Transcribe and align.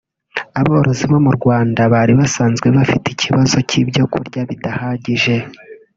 Aborozi 0.61 1.03
bo 1.11 1.19
mu 1.25 1.31
Rwanda 1.37 1.81
bari 1.93 2.13
basanzwe 2.19 2.67
bafite 2.77 3.07
ikibazo 3.11 3.57
cy’ibyo 3.69 4.03
kurya 4.13 4.41
bidahagije 4.49 5.35